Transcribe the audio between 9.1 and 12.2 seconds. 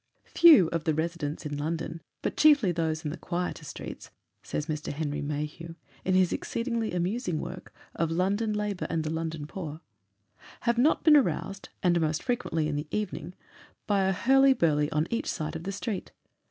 London Poor," "have not been aroused, and